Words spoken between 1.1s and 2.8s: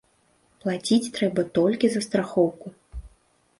трэба толькі за страхоўку.